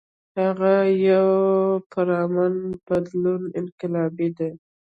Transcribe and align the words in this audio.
هغه 0.39 0.73
د 0.89 0.93
يو 1.07 1.27
پُرامن 1.91 2.55
بدلون 2.87 3.43
انقلابي 3.59 4.29
دے۔ 4.37 4.49